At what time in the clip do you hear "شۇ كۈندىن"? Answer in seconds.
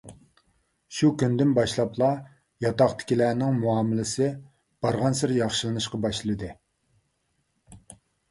0.99-1.51